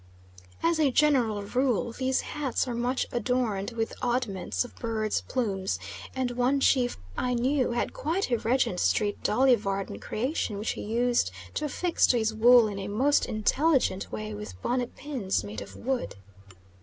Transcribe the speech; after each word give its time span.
As 0.63 0.79
a 0.79 0.89
general 0.89 1.43
rule 1.43 1.91
these 1.91 2.21
hats 2.21 2.67
are 2.67 2.73
much 2.73 3.05
adorned 3.11 3.69
with 3.73 3.93
oddments 4.01 4.65
of 4.65 4.75
birds' 4.77 5.21
plumes, 5.21 5.77
and 6.15 6.31
one 6.31 6.59
chief 6.59 6.97
I 7.15 7.35
knew 7.35 7.73
had 7.73 7.93
quite 7.93 8.31
a 8.31 8.37
Regent 8.39 8.79
street 8.79 9.21
Dolly 9.21 9.53
Varden 9.53 9.99
creation 9.99 10.57
which 10.57 10.71
he 10.71 10.81
used 10.81 11.29
to 11.53 11.65
affix 11.65 12.07
to 12.07 12.17
his 12.17 12.33
wool 12.33 12.67
in 12.67 12.79
a 12.79 12.87
most 12.87 13.27
intelligent 13.27 14.11
way 14.11 14.33
with 14.33 14.59
bonnet 14.63 14.95
pins 14.95 15.43
made 15.43 15.61
of 15.61 15.75
wood. 15.75 16.15